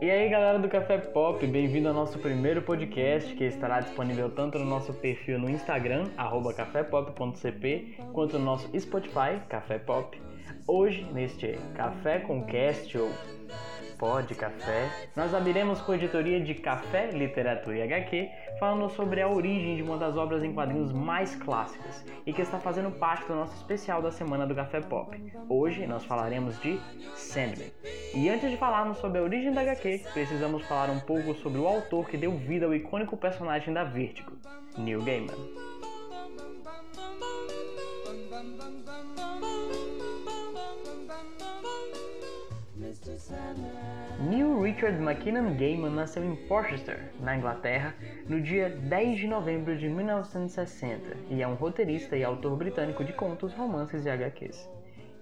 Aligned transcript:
E 0.00 0.10
aí 0.10 0.28
galera 0.28 0.60
do 0.60 0.68
Café 0.68 0.98
Pop, 0.98 1.44
bem-vindo 1.44 1.88
ao 1.88 1.94
nosso 1.94 2.20
primeiro 2.20 2.62
podcast 2.62 3.34
que 3.34 3.42
estará 3.42 3.80
disponível 3.80 4.30
tanto 4.30 4.60
no 4.60 4.64
nosso 4.64 4.92
perfil 4.94 5.40
no 5.40 5.50
Instagram, 5.50 6.06
cafépop.cp, 6.56 7.96
quanto 8.12 8.38
no 8.38 8.44
nosso 8.44 8.70
Spotify, 8.78 9.40
Café 9.48 9.80
Pop. 9.80 10.16
Hoje, 10.68 11.04
neste 11.12 11.58
Café 11.74 12.20
com 12.20 12.44
Cast 12.44 12.96
ou 12.96 13.10
Pod 14.02 14.34
Café, 14.34 14.90
nós 15.14 15.32
abriremos 15.32 15.80
com 15.80 15.92
a 15.92 15.94
editoria 15.94 16.40
de 16.40 16.54
Café, 16.54 17.12
Literatura 17.12 17.76
e 17.76 17.82
HQ, 17.82 18.28
falando 18.58 18.90
sobre 18.90 19.22
a 19.22 19.28
origem 19.28 19.76
de 19.76 19.82
uma 19.84 19.96
das 19.96 20.16
obras 20.16 20.42
em 20.42 20.52
quadrinhos 20.52 20.92
mais 20.92 21.36
clássicas 21.36 22.04
e 22.26 22.32
que 22.32 22.42
está 22.42 22.58
fazendo 22.58 22.90
parte 22.90 23.28
do 23.28 23.36
nosso 23.36 23.54
especial 23.54 24.02
da 24.02 24.10
semana 24.10 24.44
do 24.44 24.56
Café 24.56 24.80
Pop. 24.80 25.16
Hoje 25.48 25.86
nós 25.86 26.04
falaremos 26.04 26.60
de 26.60 26.80
Sandman. 27.14 27.70
E 28.12 28.28
antes 28.28 28.50
de 28.50 28.56
falarmos 28.56 28.98
sobre 28.98 29.20
a 29.20 29.22
origem 29.22 29.52
da 29.52 29.60
HQ, 29.60 30.02
precisamos 30.12 30.66
falar 30.66 30.90
um 30.90 30.98
pouco 30.98 31.32
sobre 31.36 31.60
o 31.60 31.68
autor 31.68 32.08
que 32.08 32.16
deu 32.16 32.32
vida 32.32 32.66
ao 32.66 32.74
icônico 32.74 33.16
personagem 33.16 33.72
da 33.72 33.84
Vertigo, 33.84 34.32
Neil 34.76 35.00
Gaiman. 35.04 35.32
Neil 44.20 44.60
Richard 44.60 44.96
McKinnon 45.02 45.56
Gaiman 45.56 45.90
nasceu 45.90 46.24
em 46.24 46.36
Portchester, 46.46 47.10
na 47.20 47.36
Inglaterra, 47.36 47.94
no 48.28 48.40
dia 48.40 48.68
10 48.68 49.18
de 49.18 49.26
novembro 49.26 49.76
de 49.76 49.88
1960 49.88 51.16
e 51.28 51.42
é 51.42 51.48
um 51.48 51.54
roteirista 51.54 52.16
e 52.16 52.22
autor 52.22 52.56
britânico 52.56 53.04
de 53.04 53.12
contos, 53.12 53.52
romances 53.54 54.06
e 54.06 54.10
HQs. 54.10 54.68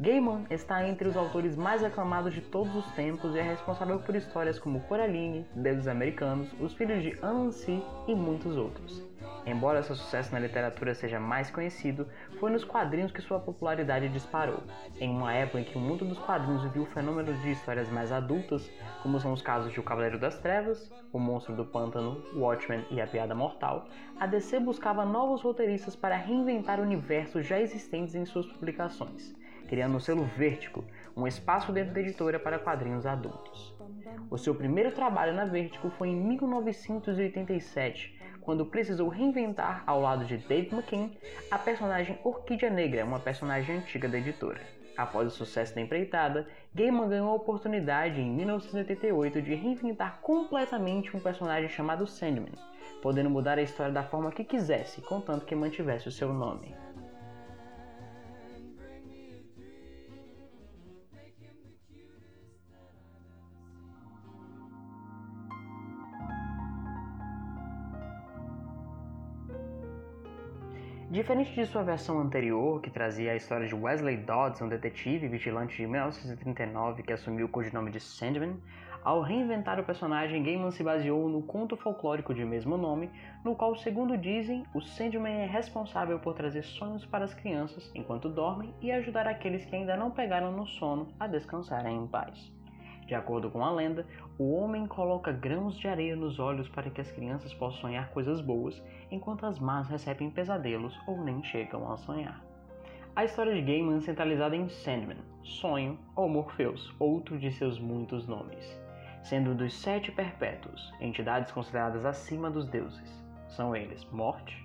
Gaiman 0.01 0.47
está 0.49 0.89
entre 0.89 1.07
os 1.07 1.15
autores 1.15 1.59
mais 1.59 1.85
aclamados 1.85 2.33
de 2.33 2.41
todos 2.41 2.75
os 2.75 2.91
tempos 2.93 3.35
e 3.35 3.39
é 3.39 3.43
responsável 3.43 3.99
por 3.99 4.17
histórias 4.17 4.59
como 4.59 4.81
Coraline, 4.85 5.45
Deuses 5.55 5.87
Americanos, 5.87 6.49
Os 6.59 6.73
Filhos 6.73 7.03
de 7.03 7.19
Anansi 7.21 7.85
e 8.09 8.15
muitos 8.15 8.57
outros. 8.57 9.07
Embora 9.45 9.83
seu 9.83 9.95
sucesso 9.95 10.33
na 10.33 10.39
literatura 10.39 10.95
seja 10.95 11.21
mais 11.21 11.51
conhecido, 11.51 12.09
foi 12.39 12.51
nos 12.51 12.65
quadrinhos 12.65 13.13
que 13.13 13.21
sua 13.21 13.41
popularidade 13.41 14.09
disparou. 14.09 14.63
Em 14.99 15.11
uma 15.11 15.35
época 15.35 15.61
em 15.61 15.65
que 15.65 15.77
o 15.77 15.81
mundo 15.81 16.07
dos 16.07 16.19
quadrinhos 16.19 16.65
viu 16.73 16.87
fenômenos 16.87 17.39
de 17.43 17.51
histórias 17.51 17.91
mais 17.91 18.11
adultas, 18.11 18.71
como 19.03 19.21
são 19.21 19.35
os 19.35 19.43
casos 19.43 19.71
de 19.71 19.81
O 19.81 19.83
Cavaleiro 19.83 20.19
das 20.19 20.39
Trevas, 20.39 20.91
O 21.13 21.19
Monstro 21.19 21.55
do 21.55 21.67
Pântano, 21.67 22.25
Watchmen 22.35 22.87
e 22.91 23.03
A 23.03 23.07
Piada 23.07 23.35
Mortal, 23.35 23.87
a 24.19 24.27
DC 24.27 24.61
buscava 24.61 25.05
novos 25.05 25.43
roteiristas 25.43 25.95
para 25.95 26.17
reinventar 26.17 26.81
universos 26.81 27.47
já 27.47 27.61
existentes 27.61 28.15
em 28.15 28.25
suas 28.25 28.47
publicações, 28.47 29.35
criando 29.71 29.97
o 29.97 30.01
selo 30.01 30.25
Vértigo, 30.37 30.85
um 31.17 31.29
espaço 31.29 31.71
dentro 31.71 31.95
da 31.95 32.01
editora 32.01 32.41
para 32.41 32.59
quadrinhos 32.59 33.07
adultos. 33.07 33.73
O 34.29 34.37
seu 34.37 34.53
primeiro 34.53 34.91
trabalho 34.91 35.33
na 35.33 35.45
Vertigo 35.45 35.91
foi 35.91 36.09
em 36.09 36.17
1987, 36.17 38.19
quando 38.41 38.67
precisou 38.67 39.09
reinventar, 39.09 39.85
ao 39.87 40.01
lado 40.01 40.25
de 40.25 40.39
Dave 40.39 40.75
McKean, 40.75 41.11
a 41.53 41.57
personagem 41.57 42.19
Orquídea 42.25 42.69
Negra, 42.69 43.05
uma 43.05 43.21
personagem 43.21 43.77
antiga 43.77 44.09
da 44.09 44.19
editora. 44.19 44.61
Após 44.97 45.29
o 45.29 45.31
sucesso 45.31 45.73
da 45.73 45.81
empreitada, 45.81 46.49
Gaiman 46.75 47.09
ganhou 47.09 47.31
a 47.31 47.35
oportunidade 47.35 48.21
em 48.21 48.29
1988 48.29 49.41
de 49.41 49.55
reinventar 49.55 50.19
completamente 50.21 51.17
um 51.17 51.21
personagem 51.21 51.69
chamado 51.69 52.09
Sandman, 52.09 52.55
podendo 53.01 53.31
mudar 53.31 53.57
a 53.57 53.63
história 53.63 53.93
da 53.93 54.03
forma 54.03 54.33
que 54.33 54.43
quisesse, 54.43 55.01
contanto 55.01 55.47
que 55.47 55.55
mantivesse 55.55 56.09
o 56.09 56.13
seu 56.13 56.35
nome. 56.35 56.75
Diferente 71.11 71.53
de 71.53 71.67
sua 71.67 71.83
versão 71.83 72.21
anterior, 72.21 72.81
que 72.81 72.89
trazia 72.89 73.33
a 73.33 73.35
história 73.35 73.67
de 73.67 73.75
Wesley 73.75 74.17
Dodds, 74.19 74.63
um 74.63 74.69
detetive 74.69 75.27
vigilante 75.27 75.77
de 75.77 75.85
1939 75.85 77.03
que 77.03 77.13
assumiu 77.13 77.47
o 77.47 77.49
codinome 77.49 77.91
de 77.91 77.99
Sandman, 77.99 78.57
ao 79.03 79.21
reinventar 79.21 79.81
o 79.81 79.85
personagem, 79.85 80.41
Gaiman 80.41 80.71
se 80.71 80.85
baseou 80.85 81.29
no 81.29 81.43
conto 81.43 81.77
folclórico 81.77 82.33
de 82.33 82.45
mesmo 82.45 82.77
nome, 82.77 83.11
no 83.45 83.57
qual, 83.57 83.75
segundo 83.75 84.17
dizem, 84.17 84.65
o 84.73 84.81
Sandman 84.81 85.41
é 85.41 85.47
responsável 85.47 86.21
por 86.21 86.35
trazer 86.35 86.63
sonhos 86.63 87.05
para 87.05 87.25
as 87.25 87.35
crianças 87.35 87.91
enquanto 87.93 88.29
dormem 88.29 88.73
e 88.81 88.93
ajudar 88.93 89.27
aqueles 89.27 89.65
que 89.65 89.75
ainda 89.75 89.97
não 89.97 90.13
pegaram 90.13 90.53
no 90.53 90.65
sono 90.65 91.09
a 91.19 91.27
descansarem 91.27 91.97
em 91.97 92.07
paz. 92.07 92.60
De 93.11 93.17
acordo 93.17 93.51
com 93.51 93.65
a 93.65 93.73
lenda, 93.73 94.07
o 94.39 94.55
homem 94.55 94.87
coloca 94.87 95.33
grãos 95.33 95.77
de 95.77 95.89
areia 95.89 96.15
nos 96.15 96.39
olhos 96.39 96.69
para 96.69 96.89
que 96.91 97.01
as 97.01 97.11
crianças 97.11 97.53
possam 97.53 97.81
sonhar 97.81 98.09
coisas 98.11 98.41
boas, 98.41 98.81
enquanto 99.11 99.47
as 99.47 99.59
más 99.59 99.89
recebem 99.89 100.31
pesadelos 100.31 100.97
ou 101.09 101.21
nem 101.21 101.43
chegam 101.43 101.91
a 101.91 101.97
sonhar. 101.97 102.41
A 103.17 103.25
história 103.25 103.53
de 103.53 103.63
Gaiman 103.63 103.97
é 103.97 104.01
centralizada 104.01 104.55
em 104.55 104.69
Sandman, 104.69 105.17
Sonho 105.43 105.99
ou 106.15 106.29
Morpheus, 106.29 106.95
outro 107.01 107.37
de 107.37 107.51
seus 107.51 107.81
muitos 107.81 108.29
nomes, 108.29 108.81
sendo 109.25 109.57
dos 109.57 109.75
sete 109.75 110.13
perpétuos, 110.13 110.95
entidades 111.01 111.51
consideradas 111.51 112.05
acima 112.05 112.49
dos 112.49 112.69
deuses. 112.69 113.25
São 113.49 113.75
eles 113.75 114.05
morte, 114.13 114.57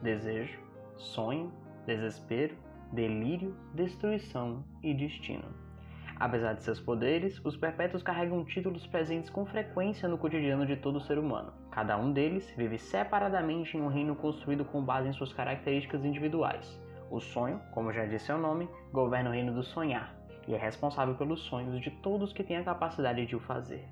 desejo, 0.00 0.58
sonho, 0.96 1.52
desespero, 1.84 2.56
delírio, 2.94 3.54
destruição 3.74 4.64
e 4.82 4.94
destino. 4.94 5.69
Apesar 6.20 6.52
de 6.52 6.62
seus 6.62 6.78
poderes, 6.78 7.42
os 7.42 7.56
Perpétuos 7.56 8.02
carregam 8.02 8.44
títulos 8.44 8.86
presentes 8.86 9.30
com 9.30 9.46
frequência 9.46 10.06
no 10.06 10.18
cotidiano 10.18 10.66
de 10.66 10.76
todo 10.76 11.00
ser 11.00 11.18
humano. 11.18 11.50
Cada 11.70 11.96
um 11.96 12.12
deles 12.12 12.52
vive 12.58 12.76
separadamente 12.76 13.74
em 13.74 13.80
um 13.80 13.88
reino 13.88 14.14
construído 14.14 14.62
com 14.62 14.84
base 14.84 15.08
em 15.08 15.14
suas 15.14 15.32
características 15.32 16.04
individuais. 16.04 16.78
O 17.10 17.20
sonho, 17.20 17.58
como 17.72 17.90
já 17.90 18.04
disse 18.04 18.26
seu 18.26 18.36
nome, 18.36 18.68
governa 18.92 19.30
o 19.30 19.32
reino 19.32 19.54
do 19.54 19.62
sonhar 19.62 20.14
e 20.46 20.54
é 20.54 20.58
responsável 20.58 21.14
pelos 21.14 21.40
sonhos 21.40 21.80
de 21.80 21.90
todos 21.90 22.34
que 22.34 22.44
têm 22.44 22.58
a 22.58 22.64
capacidade 22.64 23.24
de 23.24 23.34
o 23.34 23.40
fazer. 23.40 23.88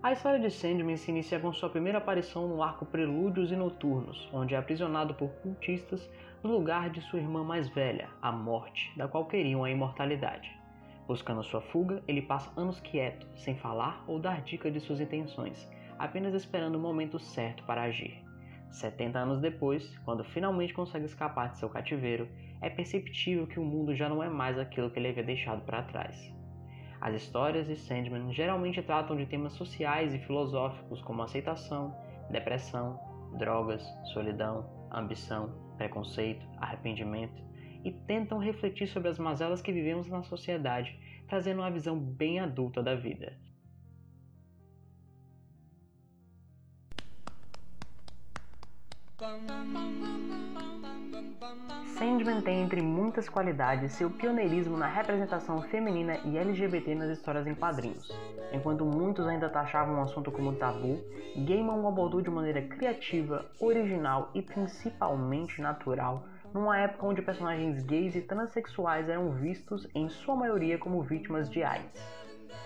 A 0.00 0.12
história 0.12 0.38
de 0.38 0.50
Sandman 0.52 0.96
se 0.96 1.10
inicia 1.10 1.40
com 1.40 1.52
sua 1.52 1.68
primeira 1.68 1.98
aparição 1.98 2.46
no 2.46 2.62
arco 2.62 2.86
Prelúdios 2.86 3.50
e 3.50 3.56
Noturnos, 3.56 4.28
onde 4.32 4.54
é 4.54 4.58
aprisionado 4.58 5.14
por 5.14 5.30
cultistas 5.42 6.08
no 6.44 6.50
lugar 6.52 6.90
de 6.90 7.00
sua 7.00 7.18
irmã 7.18 7.42
mais 7.42 7.68
velha, 7.68 8.08
a 8.20 8.30
Morte, 8.30 8.92
da 8.96 9.08
qual 9.08 9.26
queriam 9.26 9.64
a 9.64 9.70
imortalidade. 9.70 10.61
Buscando 11.06 11.42
sua 11.42 11.60
fuga, 11.60 12.02
ele 12.06 12.22
passa 12.22 12.52
anos 12.56 12.80
quieto, 12.80 13.26
sem 13.36 13.56
falar 13.56 14.04
ou 14.06 14.20
dar 14.20 14.40
dica 14.42 14.70
de 14.70 14.80
suas 14.80 15.00
intenções, 15.00 15.68
apenas 15.98 16.34
esperando 16.34 16.76
o 16.76 16.80
momento 16.80 17.18
certo 17.18 17.64
para 17.64 17.82
agir. 17.82 18.22
70 18.70 19.18
anos 19.18 19.40
depois, 19.40 19.98
quando 19.98 20.24
finalmente 20.24 20.72
consegue 20.72 21.04
escapar 21.04 21.50
de 21.50 21.58
seu 21.58 21.68
cativeiro, 21.68 22.28
é 22.60 22.70
perceptível 22.70 23.46
que 23.46 23.60
o 23.60 23.64
mundo 23.64 23.94
já 23.94 24.08
não 24.08 24.22
é 24.22 24.28
mais 24.28 24.58
aquilo 24.58 24.90
que 24.90 24.98
ele 24.98 25.08
havia 25.08 25.24
deixado 25.24 25.62
para 25.62 25.82
trás. 25.82 26.32
As 27.00 27.14
histórias 27.14 27.66
de 27.66 27.76
Sandman 27.76 28.32
geralmente 28.32 28.80
tratam 28.80 29.16
de 29.16 29.26
temas 29.26 29.52
sociais 29.54 30.14
e 30.14 30.18
filosóficos 30.20 31.02
como 31.02 31.22
aceitação, 31.22 31.94
depressão, 32.30 32.98
drogas, 33.36 33.84
solidão, 34.12 34.70
ambição, 34.90 35.52
preconceito, 35.76 36.46
arrependimento 36.58 37.51
e 37.84 37.90
tentam 37.90 38.38
refletir 38.38 38.86
sobre 38.88 39.08
as 39.08 39.18
mazelas 39.18 39.62
que 39.62 39.72
vivemos 39.72 40.08
na 40.08 40.22
sociedade, 40.22 40.98
trazendo 41.28 41.60
uma 41.60 41.70
visão 41.70 41.98
bem 41.98 42.40
adulta 42.40 42.82
da 42.82 42.94
vida. 42.94 43.36
Sandman 52.02 52.40
tem, 52.40 52.62
entre 52.62 52.82
muitas 52.82 53.28
qualidades, 53.28 53.92
seu 53.92 54.10
pioneirismo 54.10 54.76
na 54.76 54.88
representação 54.88 55.62
feminina 55.62 56.18
e 56.24 56.36
LGBT 56.36 56.94
nas 56.96 57.10
histórias 57.10 57.46
em 57.46 57.54
quadrinhos. 57.54 58.10
Enquanto 58.52 58.84
muitos 58.84 59.26
ainda 59.28 59.48
taxavam 59.48 60.00
o 60.00 60.02
assunto 60.02 60.32
como 60.32 60.56
tabu, 60.56 60.98
Gaiman 61.36 61.80
o 61.80 61.86
abordou 61.86 62.20
de 62.20 62.30
maneira 62.30 62.62
criativa, 62.62 63.46
original 63.60 64.30
e 64.34 64.42
principalmente 64.42 65.62
natural, 65.62 66.24
numa 66.52 66.78
época 66.78 67.06
onde 67.06 67.22
personagens 67.22 67.82
gays 67.82 68.14
e 68.14 68.20
transexuais 68.20 69.08
eram 69.08 69.30
vistos, 69.30 69.88
em 69.94 70.08
sua 70.08 70.36
maioria, 70.36 70.78
como 70.78 71.02
vítimas 71.02 71.48
de 71.48 71.62
AIDS. 71.62 72.02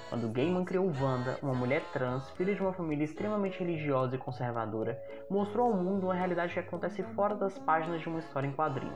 Quando 0.08 0.32
Gaiman 0.32 0.64
criou 0.64 0.86
Wanda, 1.00 1.36
uma 1.42 1.54
mulher 1.54 1.82
trans, 1.92 2.30
filha 2.30 2.54
de 2.54 2.60
uma 2.60 2.72
família 2.72 3.04
extremamente 3.04 3.58
religiosa 3.58 4.14
e 4.14 4.18
conservadora, 4.18 5.00
mostrou 5.28 5.72
ao 5.72 5.76
mundo 5.76 6.04
uma 6.04 6.14
realidade 6.14 6.52
que 6.52 6.60
acontece 6.60 7.02
fora 7.14 7.34
das 7.34 7.58
páginas 7.58 8.00
de 8.00 8.08
uma 8.08 8.20
história 8.20 8.46
em 8.46 8.52
quadrinho. 8.52 8.94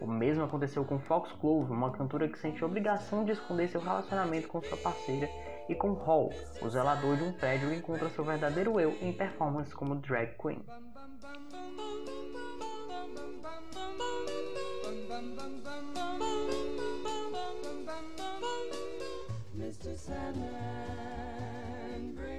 O 0.00 0.06
mesmo 0.06 0.42
aconteceu 0.42 0.84
com 0.84 0.98
Fox 0.98 1.30
Clove, 1.32 1.72
uma 1.72 1.92
cantora 1.92 2.28
que 2.28 2.38
sente 2.38 2.64
obrigação 2.64 3.24
de 3.24 3.32
esconder 3.32 3.68
seu 3.68 3.80
relacionamento 3.80 4.48
com 4.48 4.60
sua 4.62 4.78
parceira, 4.78 5.28
e 5.68 5.74
com 5.74 5.92
Hall, 5.92 6.32
o 6.60 6.68
zelador 6.68 7.16
de 7.16 7.22
um 7.22 7.32
prédio 7.32 7.68
que 7.68 7.76
encontra 7.76 8.08
seu 8.08 8.24
verdadeiro 8.24 8.80
eu 8.80 8.90
em 9.00 9.12
performances 9.12 9.72
como 9.72 9.94
drag 9.94 10.34
queen. 10.36 10.64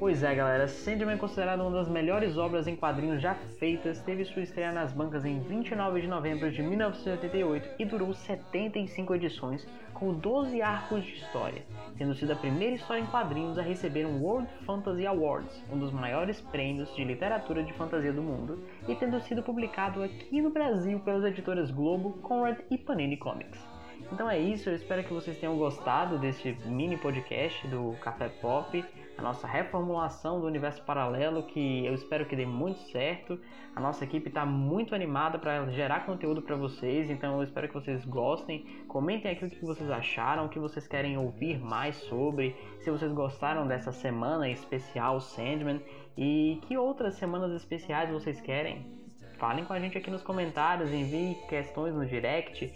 Pois 0.01 0.23
é, 0.23 0.33
galera, 0.33 0.67
Sandman 0.67 1.19
considerado 1.19 1.61
uma 1.61 1.69
das 1.69 1.87
melhores 1.87 2.35
obras 2.35 2.65
em 2.65 2.75
quadrinhos 2.75 3.21
já 3.21 3.35
feitas, 3.59 4.01
teve 4.01 4.25
sua 4.25 4.41
estreia 4.41 4.71
nas 4.71 4.91
bancas 4.91 5.23
em 5.23 5.39
29 5.41 6.01
de 6.01 6.07
novembro 6.07 6.51
de 6.51 6.59
1988 6.63 7.69
e 7.77 7.85
durou 7.85 8.11
75 8.11 9.13
edições, 9.13 9.63
com 9.93 10.11
12 10.11 10.59
arcos 10.59 11.03
de 11.03 11.13
história, 11.17 11.61
tendo 11.99 12.15
sido 12.15 12.33
a 12.33 12.35
primeira 12.35 12.77
história 12.77 13.01
em 13.01 13.05
quadrinhos 13.05 13.59
a 13.59 13.61
receber 13.61 14.07
um 14.07 14.23
World 14.23 14.49
Fantasy 14.65 15.05
Awards, 15.05 15.63
um 15.71 15.77
dos 15.77 15.91
maiores 15.91 16.41
prêmios 16.41 16.91
de 16.95 17.03
literatura 17.03 17.61
de 17.61 17.71
fantasia 17.73 18.11
do 18.11 18.23
mundo, 18.23 18.57
e 18.87 18.95
tendo 18.95 19.21
sido 19.21 19.43
publicado 19.43 20.01
aqui 20.01 20.41
no 20.41 20.49
Brasil 20.49 20.99
pelas 21.01 21.23
editoras 21.25 21.69
Globo, 21.69 22.13
Conrad 22.23 22.57
e 22.71 22.77
Panini 22.79 23.17
Comics. 23.17 23.70
Então 24.11 24.29
é 24.29 24.37
isso, 24.37 24.69
eu 24.69 24.75
espero 24.75 25.03
que 25.03 25.13
vocês 25.13 25.37
tenham 25.37 25.57
gostado 25.57 26.17
desse 26.17 26.51
mini 26.65 26.97
podcast 26.97 27.67
do 27.67 27.93
Café 28.01 28.29
Pop, 28.29 28.83
a 29.17 29.21
nossa 29.21 29.47
reformulação 29.47 30.39
do 30.39 30.47
universo 30.47 30.83
paralelo, 30.83 31.43
que 31.43 31.85
eu 31.85 31.93
espero 31.93 32.25
que 32.25 32.35
dê 32.35 32.45
muito 32.45 32.79
certo. 32.91 33.39
A 33.75 33.79
nossa 33.79 34.03
equipe 34.03 34.27
está 34.27 34.45
muito 34.45 34.93
animada 34.95 35.39
para 35.39 35.65
gerar 35.71 36.05
conteúdo 36.05 36.41
para 36.41 36.55
vocês, 36.55 37.09
então 37.09 37.37
eu 37.37 37.43
espero 37.43 37.67
que 37.67 37.73
vocês 37.73 38.03
gostem. 38.05 38.65
Comentem 38.87 39.31
aqui 39.31 39.45
o 39.45 39.49
que 39.49 39.65
vocês 39.65 39.89
acharam, 39.89 40.45
o 40.45 40.49
que 40.49 40.59
vocês 40.59 40.87
querem 40.87 41.17
ouvir 41.17 41.59
mais 41.59 41.95
sobre, 41.95 42.55
se 42.79 42.91
vocês 42.91 43.11
gostaram 43.13 43.67
dessa 43.67 43.91
semana 43.91 44.49
especial 44.49 45.19
Sandman 45.19 45.81
e 46.17 46.59
que 46.63 46.77
outras 46.77 47.15
semanas 47.15 47.51
especiais 47.53 48.09
vocês 48.09 48.41
querem. 48.41 49.00
Falem 49.41 49.65
com 49.65 49.73
a 49.73 49.79
gente 49.79 49.97
aqui 49.97 50.11
nos 50.11 50.21
comentários, 50.21 50.91
enviem 50.91 51.33
questões 51.49 51.95
no 51.95 52.05
direct 52.05 52.71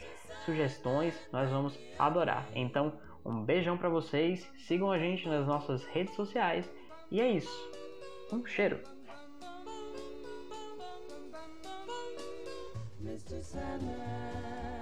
sugestões, 0.46 1.14
nós 1.32 1.48
vamos 1.48 1.78
adorar. 2.00 2.44
Então, 2.56 2.92
um 3.24 3.44
beijão 3.44 3.78
para 3.78 3.88
vocês, 3.88 4.52
sigam 4.58 4.92
a 4.92 4.98
gente 4.98 5.30
nas 5.30 5.46
nossas 5.46 5.86
redes 5.86 6.16
sociais 6.16 6.68
e 7.12 7.22
é 7.22 7.30
isso. 7.30 7.72
Um 8.34 8.44
cheiro. 8.48 8.80
Mr. 13.00 13.44
Sandman. 13.44 14.75